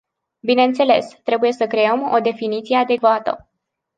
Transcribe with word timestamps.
Bineînțeles, 0.41 1.15
trebuie 1.23 1.51
să 1.51 1.67
creăm 1.67 2.11
o 2.13 2.19
definiție 2.19 2.77
adecvată. 2.77 3.49